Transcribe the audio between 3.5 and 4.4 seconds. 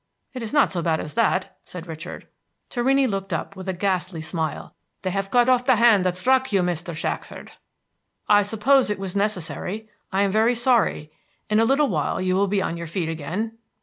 with a ghastly